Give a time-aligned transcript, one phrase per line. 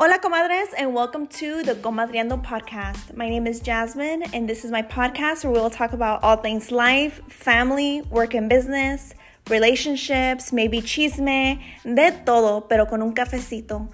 [0.00, 3.16] Hola, comadres, and welcome to the Comadreando podcast.
[3.16, 6.36] My name is Jasmine, and this is my podcast where we will talk about all
[6.36, 9.12] things life, family, work and business,
[9.50, 13.88] relationships, maybe chisme, de todo, pero con un cafecito.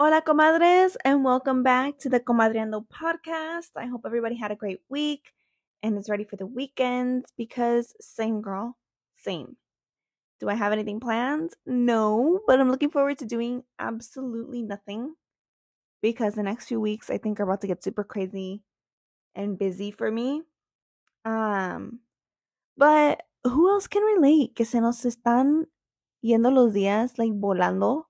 [0.00, 3.72] Hola, comadres, and welcome back to the Comadreando podcast.
[3.76, 5.34] I hope everybody had a great week
[5.82, 8.78] and is ready for the weekend because same girl,
[9.22, 9.58] same.
[10.40, 11.54] Do I have anything planned?
[11.66, 15.14] No, but I'm looking forward to doing absolutely nothing
[16.00, 18.62] because the next few weeks I think are about to get super crazy
[19.34, 20.42] and busy for me.
[21.24, 22.00] Um,
[22.76, 24.54] but who else can relate?
[24.54, 25.66] Que se nos están
[26.24, 28.04] yendo los días like volando.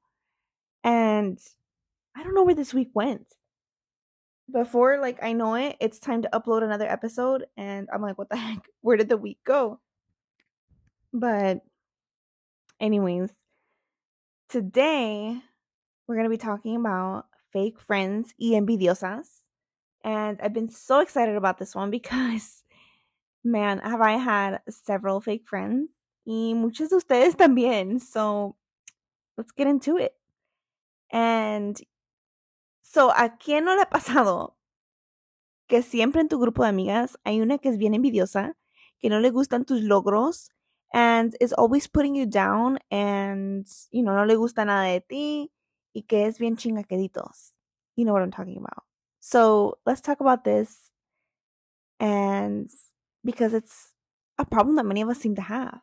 [0.85, 1.39] And
[2.15, 3.27] I don't know where this week went.
[4.51, 8.29] Before like I know it, it's time to upload another episode and I'm like what
[8.29, 8.69] the heck?
[8.81, 9.81] Where did the week go?
[11.13, 11.63] But
[12.81, 13.31] Anyways,
[14.49, 15.37] today
[16.07, 19.43] we're going to be talking about fake friends y envidiosas.
[20.05, 22.63] And I've been so excited about this one because,
[23.43, 25.91] man, have I had several fake friends
[26.25, 28.01] y muchos de ustedes también.
[28.01, 28.55] So
[29.37, 30.13] let's get into it.
[31.11, 31.77] And
[32.83, 34.55] so, ¿a quién no le ha pasado
[35.69, 38.57] que siempre en tu grupo de amigas hay una que es bien envidiosa,
[39.01, 40.51] que no le gustan tus logros,
[40.93, 45.51] and is always putting you down and, you know, no le gusta nada de ti
[45.95, 47.51] y que es bien chingaqueditos.
[47.97, 48.85] You know what I'm talking about.
[49.21, 50.91] So let's talk about this
[52.01, 52.71] and
[53.25, 53.93] because it's
[54.39, 55.81] a problem that many of us seem to have.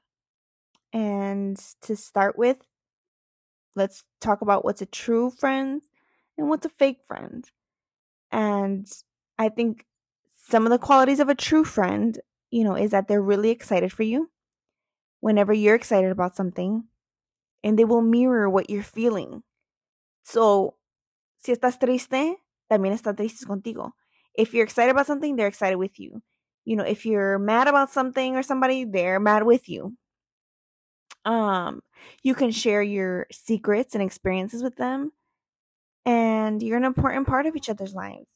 [0.93, 2.59] And to start with,
[3.75, 5.81] let's talk about what's a true friend
[6.37, 7.45] and what's a fake friend.
[8.31, 8.89] And
[9.37, 9.85] I think
[10.47, 12.17] some of the qualities of a true friend,
[12.49, 14.29] you know, is that they're really excited for you
[15.25, 16.83] whenever you're excited about something
[17.63, 19.41] and they will mirror what you're feeling.
[20.21, 20.75] So,
[21.39, 22.37] si estás triste,
[22.71, 23.93] también están tristes contigo.
[24.35, 26.21] If you're excited about something, they're excited with you.
[26.63, 29.97] You know, if you're mad about something or somebody, they're mad with you.
[31.25, 31.81] Um,
[32.21, 35.11] you can share your secrets and experiences with them,
[36.05, 38.29] and you're an important part of each other's lives.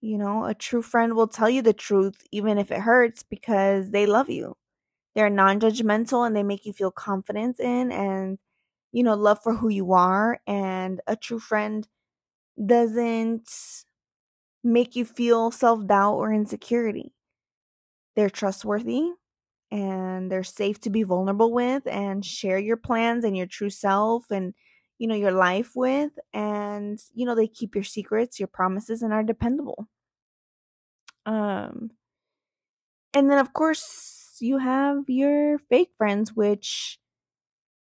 [0.00, 3.92] You know, a true friend will tell you the truth even if it hurts because
[3.92, 4.56] they love you
[5.16, 8.38] they're non-judgmental and they make you feel confidence in and
[8.92, 11.88] you know love for who you are and a true friend
[12.66, 13.50] doesn't
[14.64, 17.12] make you feel self-doubt or insecurity.
[18.16, 19.10] They're trustworthy
[19.70, 24.30] and they're safe to be vulnerable with and share your plans and your true self
[24.30, 24.54] and
[24.98, 29.12] you know your life with and you know they keep your secrets your promises and
[29.12, 29.88] are dependable.
[31.26, 31.90] Um
[33.14, 36.98] and then of course you have your fake friends, which,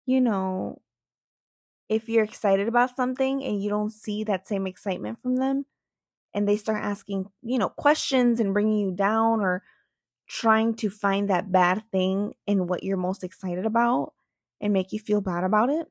[0.05, 0.81] you know,
[1.89, 5.65] if you're excited about something and you don't see that same excitement from them,
[6.33, 9.63] and they start asking, you know, questions and bringing you down or
[10.27, 14.13] trying to find that bad thing in what you're most excited about
[14.61, 15.87] and make you feel bad about it,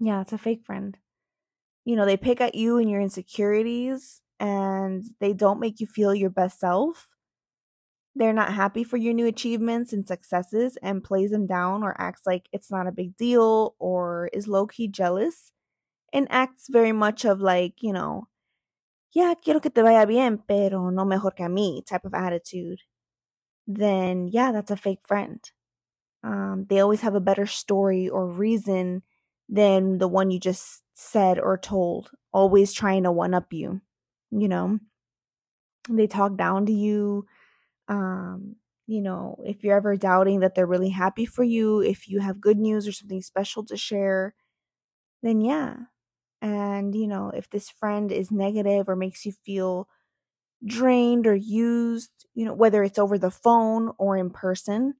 [0.00, 0.98] yeah, it's a fake friend.
[1.84, 6.14] You know, they pick at you and your insecurities and they don't make you feel
[6.14, 7.13] your best self
[8.16, 12.22] they're not happy for your new achievements and successes and plays them down or acts
[12.26, 15.52] like it's not a big deal or is low key jealous
[16.12, 18.28] and acts very much of like, you know,
[19.12, 22.80] yeah, quiero que te vaya bien, pero no mejor que a mí type of attitude,
[23.66, 25.40] then yeah, that's a fake friend.
[26.22, 29.02] Um, they always have a better story or reason
[29.48, 33.80] than the one you just said or told, always trying to one up you,
[34.30, 34.78] you know.
[35.88, 37.26] They talk down to you
[37.88, 38.56] um,
[38.86, 42.40] you know, if you're ever doubting that they're really happy for you, if you have
[42.40, 44.34] good news or something special to share,
[45.22, 45.76] then yeah.
[46.42, 49.88] And, you know, if this friend is negative or makes you feel
[50.66, 54.94] drained or used, you know, whether it's over the phone or in person,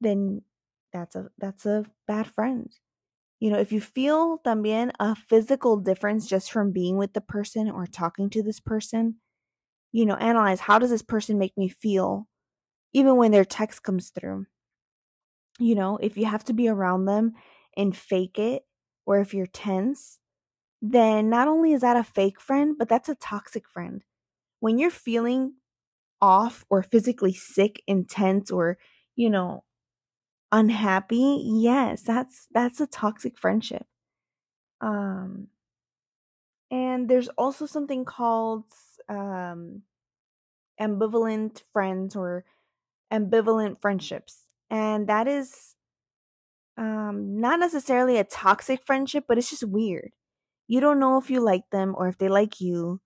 [0.00, 0.42] then
[0.92, 2.70] that's a that's a bad friend.
[3.40, 7.70] You know, if you feel también a physical difference just from being with the person
[7.70, 9.16] or talking to this person,
[9.92, 12.28] you know, analyze how does this person make me feel
[12.94, 14.46] even when their text comes through.
[15.58, 17.34] You know, if you have to be around them
[17.76, 18.64] and fake it,
[19.06, 20.18] or if you're tense,
[20.82, 24.04] then not only is that a fake friend, but that's a toxic friend.
[24.60, 25.54] When you're feeling
[26.20, 28.78] off or physically sick, intense, or,
[29.16, 29.64] you know,
[30.52, 33.86] unhappy, yes, that's that's a toxic friendship.
[34.80, 35.48] Um
[36.70, 38.64] and there's also something called
[39.12, 39.82] um,
[40.80, 42.44] ambivalent friends or
[43.12, 44.46] ambivalent friendships.
[44.70, 45.74] And that is
[46.76, 50.12] um not necessarily a toxic friendship, but it's just weird.
[50.68, 53.00] You don't know if you like them or if they like you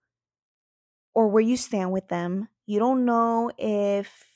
[1.14, 2.48] or where you stand with them.
[2.66, 4.26] You don't know if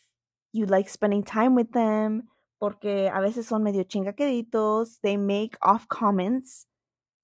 [0.53, 2.25] you like spending time with them
[2.61, 4.99] porque a veces son medio chingaqueditos.
[5.03, 6.67] They make off comments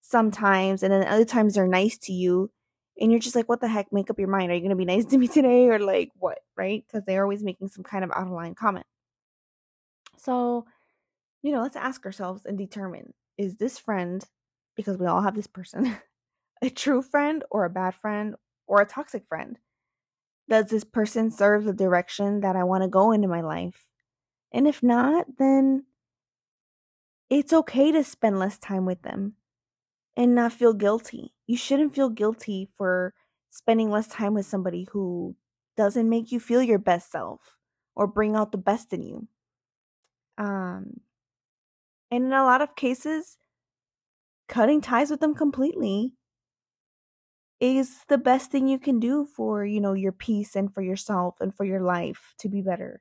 [0.01, 2.51] sometimes, and then other times they're nice to you.
[2.99, 3.93] And you're just like, what the heck?
[3.93, 4.51] Make up your mind.
[4.51, 6.39] Are you going to be nice to me today or like what?
[6.57, 6.85] Right?
[6.87, 8.87] Because they're always making some kind of out of line comment.
[10.17, 10.67] So,
[11.43, 14.25] you know, let's ask ourselves and determine is this friend,
[14.77, 15.97] because we all have this person,
[16.63, 18.35] a true friend or a bad friend
[18.67, 19.59] or a toxic friend?
[20.49, 23.87] Does this person serve the direction that I want to go into my life?
[24.53, 25.85] And if not, then
[27.29, 29.35] it's okay to spend less time with them
[30.17, 31.33] and not feel guilty.
[31.47, 33.15] You shouldn't feel guilty for
[33.51, 35.37] spending less time with somebody who
[35.77, 37.57] doesn't make you feel your best self
[37.95, 39.29] or bring out the best in you.
[40.39, 41.01] Um,
[42.11, 43.39] and in a lot of cases,
[44.49, 46.15] cutting ties with them completely
[47.61, 51.37] is the best thing you can do for, you know, your peace and for yourself
[51.41, 53.01] and for your life to be better.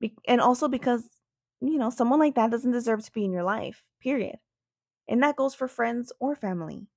[0.00, 1.08] Be- and also because,
[1.60, 4.36] you know, someone like that doesn't deserve to be in your life, period.
[5.12, 6.88] And that goes for friends or family.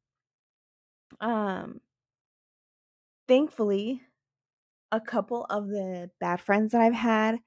[1.19, 1.81] Um
[3.27, 4.01] thankfully,
[4.91, 7.39] a couple of the bad friends that I've had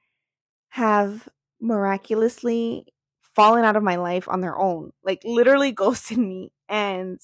[0.71, 1.29] have
[1.61, 2.87] miraculously
[3.37, 4.93] fallen out of my life on their own.
[5.05, 7.21] Like literally ghosted me and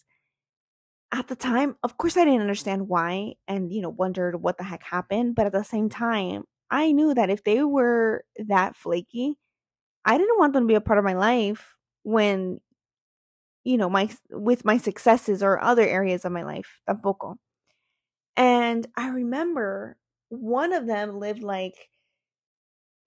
[1.12, 4.64] at the time, of course I didn't understand why and you know wondered what the
[4.64, 9.36] heck happened, but at the same time, I knew that if they were that flaky,
[10.04, 12.60] I didn't want them to be a part of my life when
[13.64, 17.36] you know my with my successes or other areas of my life tampoco.
[18.36, 19.96] And i remember
[20.28, 21.88] one of them lived like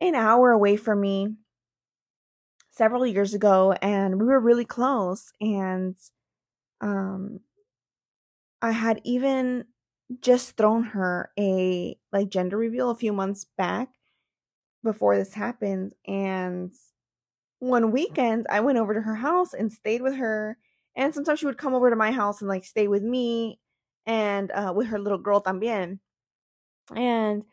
[0.02, 1.36] an hour away from me
[2.72, 5.96] several years ago and we were really close and
[6.82, 7.40] um
[8.62, 9.66] i had even
[10.22, 13.90] just thrown her a like gender reveal a few months back
[14.84, 16.72] before this happened and
[17.60, 20.58] one weekend I went over to her house and stayed with her.
[20.96, 23.60] And sometimes she would come over to my house and like stay with me
[24.06, 26.00] and uh, with her little girl también.
[26.96, 27.44] And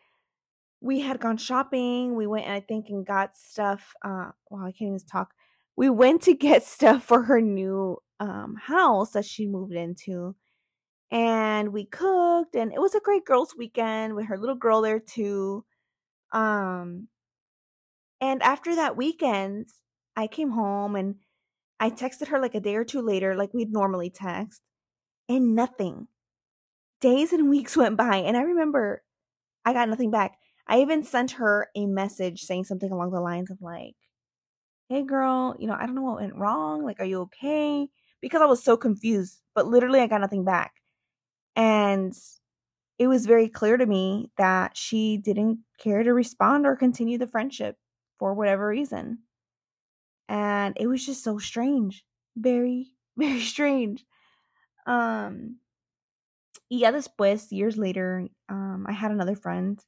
[0.81, 2.15] we had gone shopping.
[2.15, 3.95] We went, I think, and got stuff.
[4.03, 5.35] Uh, wow, I can't even talk.
[5.77, 10.37] We went to get stuff for her new um, house that she moved into.
[11.11, 15.01] And we cooked, and it was a great girls' weekend with her little girl there
[15.01, 15.65] too.
[16.33, 17.09] Um,
[18.21, 19.69] and after that weekend,
[20.17, 21.17] I came home and
[21.81, 24.63] I texted her like a day or two later, like we'd normally text,
[25.29, 26.09] and nothing.
[27.01, 29.03] Days and weeks went by, and I remember
[29.65, 30.39] I got nothing back.
[30.69, 33.97] I even sent her a message saying something along the lines of like,
[34.89, 36.85] "Hey girl, you know, I don't know what went wrong.
[36.85, 37.89] Like, are you okay?"
[38.21, 40.75] Because I was so confused, but literally I got nothing back.
[41.57, 42.15] And
[42.99, 47.27] it was very clear to me that she didn't care to respond or continue the
[47.27, 47.77] friendship
[48.19, 49.19] for whatever reason
[50.29, 52.05] and it was just so strange
[52.37, 54.05] very very strange.
[54.87, 55.61] Um
[56.71, 59.85] yeah después years later um i had another friend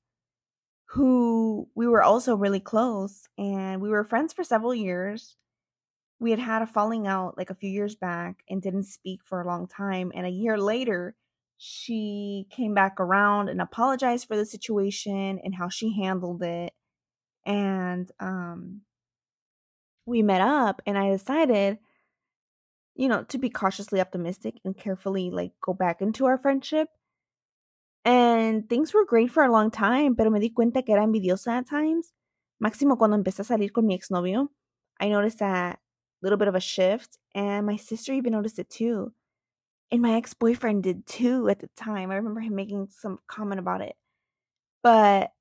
[0.90, 5.36] who we were also really close and we were friends for several years.
[6.20, 9.40] We had had a falling out like a few years back and didn't speak for
[9.40, 11.16] a long time and a year later
[11.58, 16.74] she came back around and apologized for the situation and how she handled it
[17.46, 18.82] and um
[20.06, 21.78] we met up and I decided,
[22.94, 26.88] you know, to be cautiously optimistic and carefully like go back into our friendship.
[28.04, 31.58] And things were great for a long time, pero me di cuenta que era envidiosa
[31.58, 32.12] at times.
[32.62, 34.48] Máximo cuando empecé a salir con mi exnovio.
[35.00, 35.78] I noticed that a
[36.22, 39.12] little bit of a shift, and my sister even noticed it too.
[39.90, 42.10] And my ex boyfriend did too at the time.
[42.12, 43.96] I remember him making some comment about it.
[44.82, 45.32] But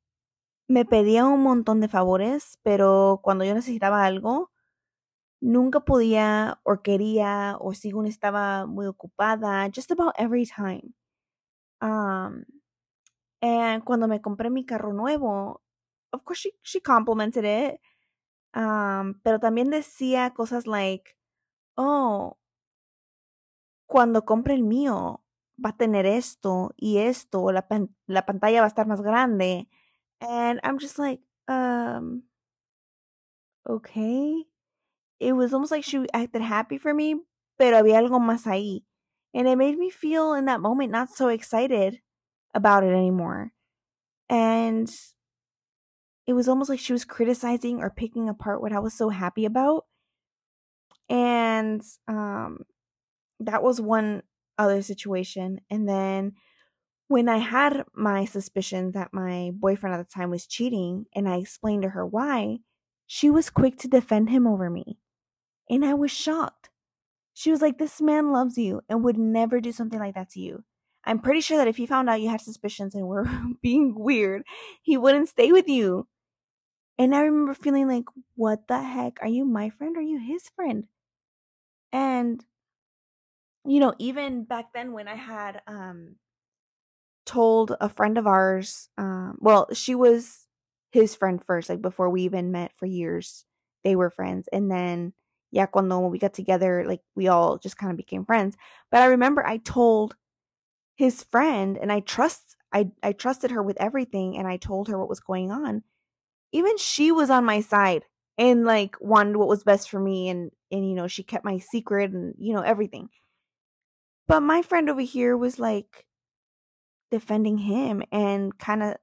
[0.67, 4.49] me pedía un montón de favores, pero cuando yo necesitaba algo,
[5.41, 10.93] nunca podía o quería o según estaba muy ocupada, just about every time.
[11.81, 12.45] Um,
[13.41, 15.61] and cuando me compré mi carro nuevo,
[16.11, 17.79] of course she, she complimented it,
[18.55, 21.17] um, pero también decía cosas like,
[21.77, 22.37] oh,
[23.87, 25.23] cuando compre el mío
[25.63, 27.67] va a tener esto y esto, la,
[28.07, 29.69] la pantalla va a estar más grande.
[30.21, 32.23] And I'm just like, um,
[33.67, 34.47] okay
[35.19, 37.15] it was almost like she acted happy for me,
[37.57, 38.83] pero había algo más ahí.
[39.33, 42.01] And it made me feel in that moment not so excited
[42.53, 43.53] about it anymore.
[44.29, 44.89] And
[46.27, 49.45] it was almost like she was criticizing or picking apart what I was so happy
[49.45, 49.85] about.
[51.09, 52.59] And um
[53.39, 54.23] that was one
[54.57, 55.59] other situation.
[55.69, 56.33] And then
[57.07, 61.37] when I had my suspicion that my boyfriend at the time was cheating and I
[61.37, 62.59] explained to her why,
[63.07, 64.99] she was quick to defend him over me.
[65.69, 66.69] And I was shocked.
[67.33, 70.39] She was like, This man loves you and would never do something like that to
[70.41, 70.63] you.
[71.05, 73.27] I'm pretty sure that if he found out you had suspicions and were
[73.61, 74.43] being weird,
[74.81, 76.07] he wouldn't stay with you.
[76.97, 78.05] And I remember feeling like,
[78.35, 79.19] What the heck?
[79.21, 80.87] Are you my friend or are you his friend?
[81.91, 82.45] And,
[83.65, 86.17] you know, even back then when I had um,
[87.25, 90.47] told a friend of ours, um, well, she was
[90.91, 93.45] his friend first, like before we even met for years,
[93.83, 94.47] they were friends.
[94.51, 95.13] And then,
[95.55, 98.57] yeah, cuando we got together, like we all just kind of became friends.
[98.91, 100.17] But I remember I told
[100.97, 104.99] his friend and I trust I I trusted her with everything and I told her
[104.99, 105.83] what was going on.
[106.51, 108.03] Even she was on my side
[108.37, 111.59] and like wanted what was best for me and and you know, she kept my
[111.59, 113.07] secret and you know everything.
[114.27, 116.05] But my friend over here was like
[117.11, 118.97] defending him and kind of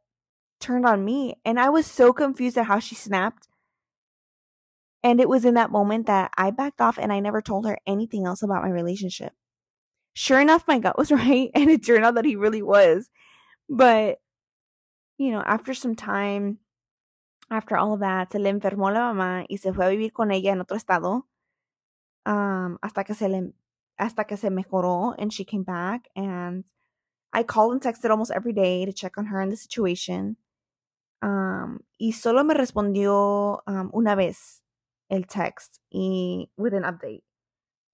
[0.61, 3.49] turned on me and I was so confused at how she snapped.
[5.03, 7.79] And it was in that moment that I backed off and I never told her
[7.87, 9.33] anything else about my relationship.
[10.15, 13.11] Sure enough, my gut was right, and it turned out that he really was.
[13.69, 14.19] But,
[15.19, 16.59] you know, after some time,
[17.51, 20.31] after all of that, se le enfermó la mamá y se fue a vivir con
[20.31, 21.23] ella en otro estado.
[22.25, 23.53] Um, hasta que se le,
[23.99, 26.65] hasta que se mejoró, and she came back, and
[27.33, 30.37] I called and texted almost every day to check on her and the situation.
[31.23, 34.63] Um, y solo me respondió um, una vez
[35.13, 37.23] el text y with an update.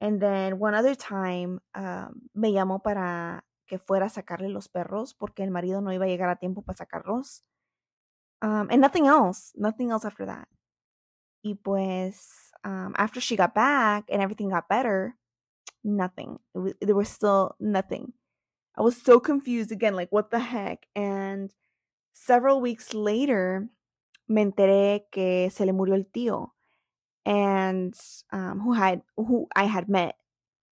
[0.00, 5.14] And then one other time um, me llamó para que fuera a sacarle los perros
[5.14, 7.42] porque el marido no iba a llegar a tiempo para sacarlos.
[8.40, 10.46] Um, and nothing else, nothing else after that.
[11.42, 15.16] Y pues, um, after she got back and everything got better,
[15.82, 16.38] nothing.
[16.54, 18.12] Was, there was still nothing.
[18.76, 20.86] I was so confused again, like, what the heck?
[20.94, 21.52] And
[22.12, 23.70] several weeks later,
[24.28, 26.54] me enteré que se le murió el tío
[27.28, 27.94] and
[28.32, 30.16] um, who had who I had met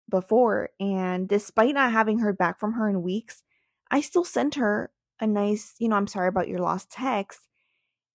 [0.07, 0.69] before.
[0.79, 3.41] And despite not having heard back from her in weeks,
[3.89, 7.41] I still sent her a nice, you know, I'm sorry about your lost text.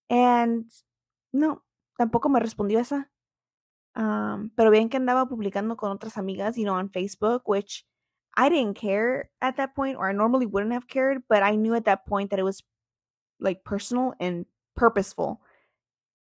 [0.09, 0.71] And
[1.33, 1.61] no,
[1.99, 3.07] tampoco me respondió esa.
[3.95, 7.83] Um, pero bien que andaba publicando con otras amigas, you know, on Facebook, which
[8.37, 11.75] I didn't care at that point, or I normally wouldn't have cared, but I knew
[11.75, 12.63] at that point that it was
[13.41, 14.45] like personal and
[14.77, 15.41] purposeful.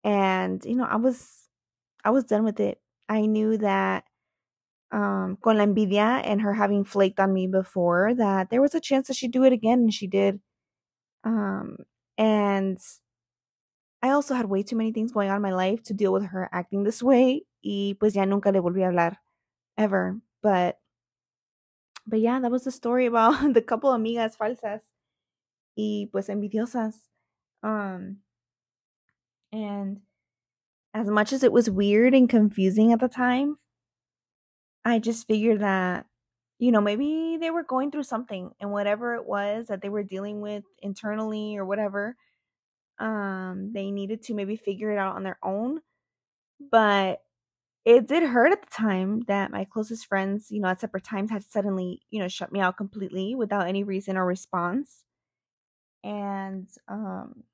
[0.03, 1.43] And, you know, I was
[2.05, 2.81] I was done with it.
[3.09, 4.05] I knew that
[4.93, 8.81] um, con la envidia and her having flaked on me before, that there was a
[8.81, 10.41] chance that she'd do it again, and she did.
[11.25, 11.79] Um,
[12.19, 12.79] and
[14.03, 16.25] I also had way too many things going on in my life to deal with
[16.27, 19.17] her acting this way, y pues ya nunca le volví a hablar,
[19.79, 20.19] ever.
[20.43, 20.79] But,
[22.07, 24.83] but yeah, that was the story about the couple amigas falsas
[25.77, 26.95] y pues envidiosas.
[27.63, 28.19] Um,
[29.53, 30.01] and
[30.95, 33.59] as much as it was weird and confusing at the time,
[34.85, 36.07] I just figured that,
[36.59, 40.03] you know, maybe they were going through something and whatever it was that they were
[40.03, 42.17] dealing with internally or whatever,
[42.99, 45.81] um, they needed to maybe figure it out on their own.
[46.61, 47.23] But
[47.85, 51.31] it did hurt at the time that my closest friends, you know, at separate times
[51.31, 55.05] had suddenly, you know, shut me out completely without any reason or response.
[56.05, 57.45] And um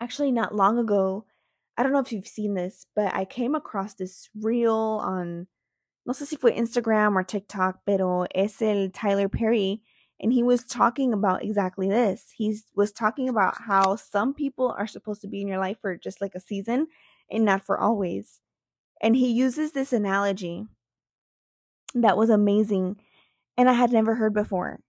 [0.00, 1.24] actually not long ago,
[1.76, 5.46] I don't know if you've seen this, but I came across this reel on,
[6.06, 9.82] no sé si fue Instagram or TikTok, pero es el Tyler Perry,
[10.20, 12.32] and he was talking about exactly this.
[12.34, 15.96] He was talking about how some people are supposed to be in your life for
[15.96, 16.86] just like a season
[17.30, 18.40] and not for always.
[19.02, 20.64] And he uses this analogy
[21.94, 22.96] that was amazing
[23.56, 24.80] and I had never heard before.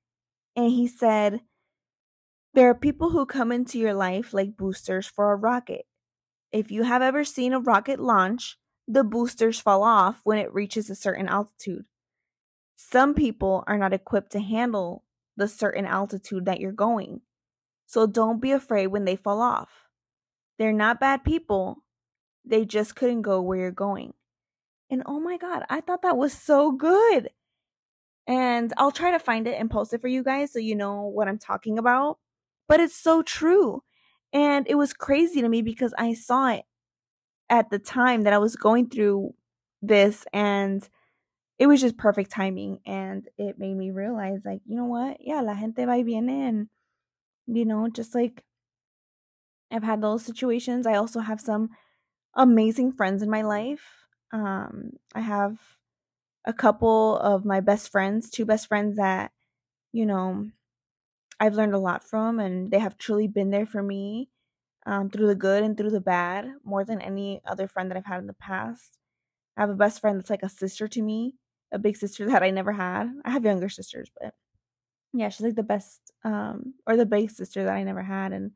[0.56, 1.42] And he said,
[2.54, 5.86] There are people who come into your life like boosters for a rocket.
[6.52, 10.90] If you have ever seen a rocket launch, the boosters fall off when it reaches
[10.90, 11.86] a certain altitude.
[12.76, 15.04] Some people are not equipped to handle
[15.36, 17.22] the certain altitude that you're going.
[17.86, 19.70] So don't be afraid when they fall off.
[20.58, 21.84] They're not bad people,
[22.46, 24.14] they just couldn't go where you're going.
[24.90, 27.30] And oh my God, I thought that was so good.
[28.26, 31.04] And I'll try to find it and post it for you guys so you know
[31.04, 32.20] what I'm talking about.
[32.68, 33.84] But it's so true.
[34.34, 36.64] And it was crazy to me because I saw it
[37.50, 39.34] at the time that I was going through
[39.82, 40.88] this and
[41.60, 45.18] it was just perfect timing and it made me realize like, you know what?
[45.22, 46.70] Yeah, la gente va y viene and
[47.48, 48.44] you know, just like
[49.72, 50.88] I've had those situations.
[50.88, 51.70] I also have some
[52.36, 55.60] amazing friends in my life Um, I have
[56.46, 59.32] a couple of my best friends, two best friends that,
[59.94, 60.52] you know,
[61.40, 64.30] I've learned a lot from, and they have truly been there for me
[64.86, 68.06] um, through the good and through the bad more than any other friend that I've
[68.06, 68.98] had in the past.
[69.58, 71.36] I have a best friend that's like a sister to me,
[71.72, 73.12] a big sister that I never had.
[73.26, 74.36] I have younger sisters, but
[75.14, 78.34] yeah, she's like the best um, or the big sister that I never had.
[78.34, 78.52] And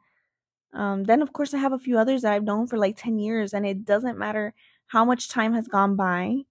[0.73, 3.19] um, then, of course, I have a few others that I've known for like 10
[3.19, 4.53] years, and it doesn't matter
[4.87, 6.43] how much time has gone by.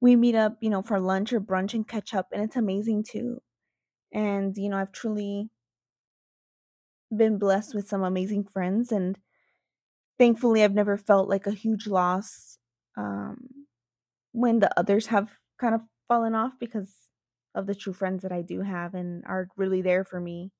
[0.00, 3.02] We meet up, you know, for lunch or brunch and catch up, and it's amazing
[3.02, 3.42] too.
[4.16, 5.50] And, you know, I've truly
[7.14, 9.18] been blessed with some amazing friends, and
[10.18, 12.58] thankfully, I've never felt like a huge loss
[12.96, 13.48] um,
[14.32, 16.94] when the others have kind of fallen off because
[17.54, 20.52] of the true friends that I do have and are really there for me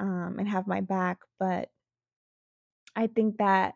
[0.00, 1.20] um, and have my back.
[1.38, 1.70] But
[2.96, 3.74] I think that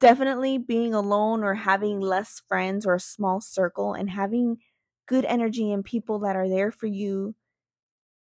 [0.00, 4.58] definitely being alone or having less friends or a small circle and having
[5.06, 7.34] good energy and people that are there for you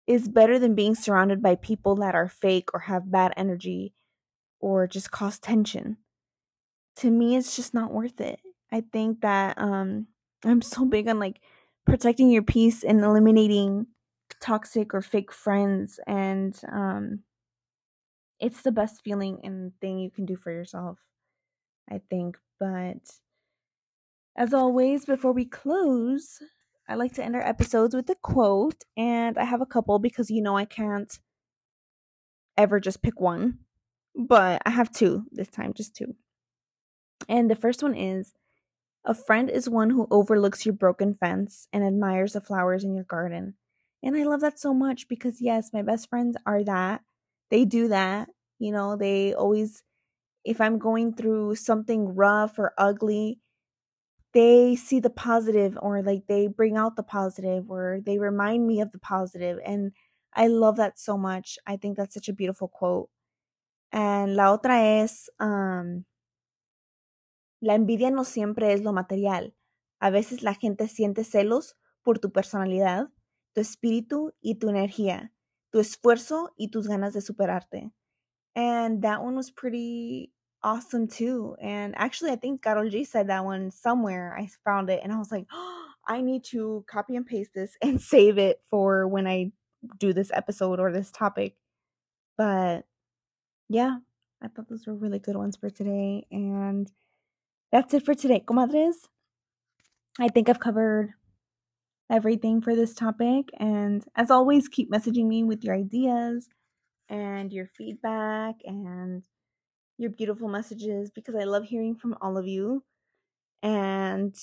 [0.06, 3.94] is better than being surrounded by people that are fake or have bad energy
[4.60, 5.98] or just cause tension.
[6.96, 8.40] To me, it's just not worth it.
[8.72, 10.06] I think that um,
[10.44, 11.40] I'm so big on like
[11.84, 13.86] protecting your peace and eliminating
[14.40, 17.20] toxic or fake friends and um,
[18.40, 20.98] it's the best feeling and thing you can do for yourself,
[21.90, 22.38] I think.
[22.58, 23.18] But
[24.36, 26.40] as always, before we close,
[26.88, 30.30] I like to end our episodes with a quote, and I have a couple because
[30.30, 31.18] you know I can't
[32.56, 33.58] ever just pick one,
[34.14, 36.14] but I have two this time, just two.
[37.28, 38.34] And the first one is
[39.04, 43.04] A friend is one who overlooks your broken fence and admires the flowers in your
[43.04, 43.54] garden.
[44.02, 47.02] And I love that so much because, yes, my best friends are that
[47.50, 48.28] they do that.
[48.58, 49.84] You know, they always,
[50.44, 53.38] if I'm going through something rough or ugly,
[54.36, 58.82] they see the positive or like they bring out the positive or they remind me
[58.82, 59.92] of the positive and
[60.34, 61.58] I love that so much.
[61.66, 63.08] I think that's such a beautiful quote.
[63.90, 66.04] And la otra es um,
[67.62, 69.54] la envidia no siempre es lo material.
[70.00, 73.08] A veces la gente siente celos por tu personalidad,
[73.54, 75.32] tu espíritu y tu energía
[75.76, 77.92] tu esfuerzo y tus ganas de superarte.
[78.54, 81.56] And that one was pretty awesome too.
[81.60, 84.36] And actually, I think Karol G said that one somewhere.
[84.38, 87.76] I found it and I was like, oh, I need to copy and paste this
[87.82, 89.50] and save it for when I
[89.98, 91.56] do this episode or this topic.
[92.38, 92.84] But
[93.68, 93.96] yeah,
[94.42, 96.26] I thought those were really good ones for today.
[96.30, 96.90] And
[97.72, 98.94] that's it for today, comadres.
[100.20, 101.10] I think I've covered
[102.10, 103.48] everything for this topic.
[103.58, 106.48] And as always, keep messaging me with your ideas
[107.08, 109.24] and your feedback and
[109.98, 112.84] your beautiful messages because I love hearing from all of you.
[113.62, 114.36] And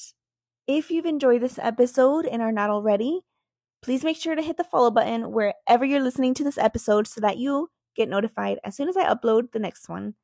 [0.68, 3.22] if you've enjoyed this episode and are not already,
[3.82, 7.22] please make sure to hit the follow button wherever you're listening to this episode so
[7.22, 10.16] that you get notified as soon as I upload the next one.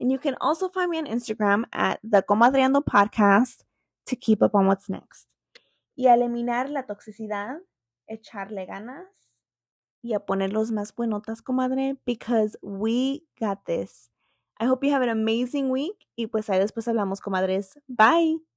[0.00, 3.62] And you can also find me on Instagram at the Comadreando Podcast
[4.06, 5.28] to keep up on what's next.
[5.94, 7.60] y a eliminar la toxicidad,
[8.06, 9.06] echarle ganas
[10.02, 14.10] y a ponerlos más buenotas, comadre, because we got this.
[14.60, 17.78] I hope you have an amazing week y pues ahí después hablamos, comadres.
[17.88, 18.51] Bye.